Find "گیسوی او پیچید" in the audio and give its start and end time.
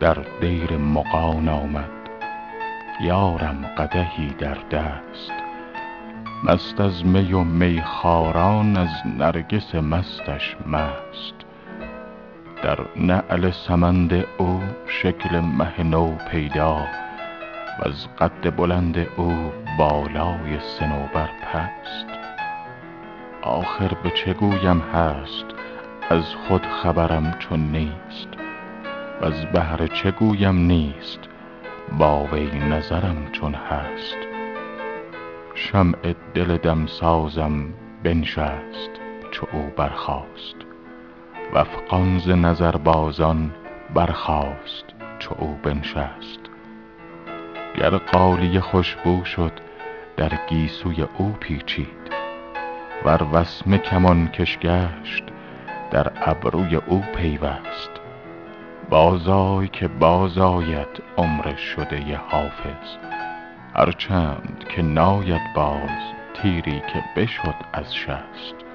50.48-51.88